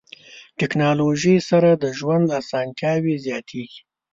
ټکنالوژي 0.59 1.35
سره 1.49 1.69
د 1.83 1.85
ژوند 1.99 2.27
اسانتیاوې 2.41 3.15
زیاتیږي. 3.25 3.79